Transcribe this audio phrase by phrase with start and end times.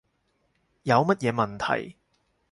[0.81, 1.95] 有乜嘢問題